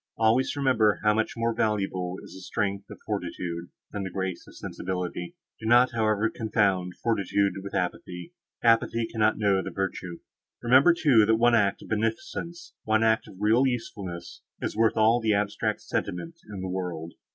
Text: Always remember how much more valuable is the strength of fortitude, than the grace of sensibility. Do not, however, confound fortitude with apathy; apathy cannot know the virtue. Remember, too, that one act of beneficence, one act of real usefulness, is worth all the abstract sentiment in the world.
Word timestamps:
Always 0.17 0.55
remember 0.55 0.99
how 1.03 1.13
much 1.13 1.33
more 1.37 1.53
valuable 1.53 2.15
is 2.23 2.33
the 2.33 2.41
strength 2.41 2.89
of 2.89 2.97
fortitude, 3.05 3.69
than 3.91 4.01
the 4.01 4.09
grace 4.09 4.47
of 4.47 4.55
sensibility. 4.57 5.35
Do 5.59 5.67
not, 5.67 5.91
however, 5.91 6.27
confound 6.31 6.93
fortitude 7.03 7.57
with 7.61 7.75
apathy; 7.75 8.33
apathy 8.63 9.05
cannot 9.05 9.37
know 9.37 9.61
the 9.61 9.69
virtue. 9.69 10.21
Remember, 10.63 10.95
too, 10.95 11.27
that 11.27 11.35
one 11.35 11.53
act 11.53 11.83
of 11.83 11.89
beneficence, 11.89 12.73
one 12.83 13.03
act 13.03 13.27
of 13.27 13.35
real 13.39 13.67
usefulness, 13.67 14.41
is 14.59 14.75
worth 14.75 14.97
all 14.97 15.21
the 15.21 15.33
abstract 15.35 15.81
sentiment 15.81 16.39
in 16.51 16.61
the 16.61 16.67
world. 16.67 17.13